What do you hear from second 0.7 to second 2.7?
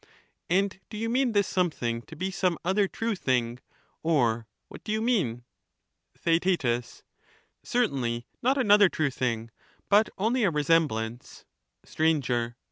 do you mean this something to be some